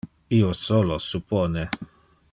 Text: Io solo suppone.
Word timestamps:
Io 0.37 0.51
solo 0.61 0.97
suppone. 1.09 1.67